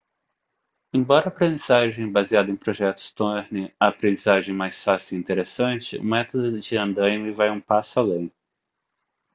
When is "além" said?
7.99-8.33